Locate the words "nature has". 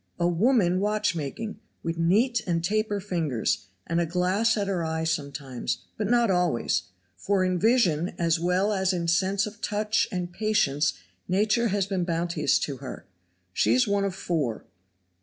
11.27-11.85